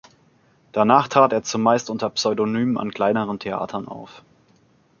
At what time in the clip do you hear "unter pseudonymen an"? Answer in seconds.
1.91-2.89